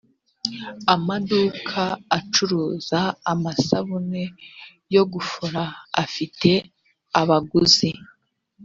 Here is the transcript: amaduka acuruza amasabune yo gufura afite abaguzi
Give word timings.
amaduka 0.95 1.83
acuruza 2.17 2.99
amasabune 3.33 4.23
yo 4.95 5.03
gufura 5.13 5.63
afite 6.03 6.51
abaguzi 7.19 7.91